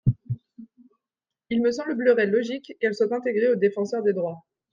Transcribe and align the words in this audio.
Il 1.51 1.61
me 1.61 1.71
semblerait 1.71 2.25
logique 2.25 2.73
qu’elle 2.81 2.95
soit 2.95 3.13
intégrée 3.15 3.49
au 3.49 3.55
Défenseur 3.55 4.01
des 4.01 4.13
droits. 4.13 4.41